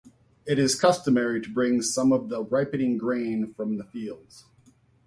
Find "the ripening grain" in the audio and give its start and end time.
2.29-3.53